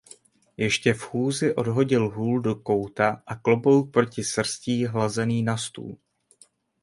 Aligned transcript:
Ještě 0.57 0.93
v 0.93 1.01
chůzi 1.03 1.55
odhodil 1.55 2.09
hůl 2.09 2.41
do 2.41 2.55
kouta 2.55 3.23
a 3.27 3.35
klobouk 3.35 3.91
proti 3.91 4.23
srstí 4.23 4.85
hlazený 4.85 5.43
na 5.43 5.57
stůl. 5.57 5.97